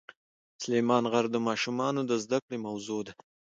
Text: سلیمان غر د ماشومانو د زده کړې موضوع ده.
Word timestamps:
سلیمان 0.61 1.03
غر 1.11 1.25
د 1.31 1.35
ماشومانو 1.47 2.01
د 2.05 2.11
زده 2.23 2.37
کړې 2.45 2.57
موضوع 2.67 3.01
ده. 3.07 3.13